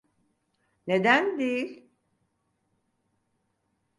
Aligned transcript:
Neden 0.87 1.39
değil? 1.39 1.89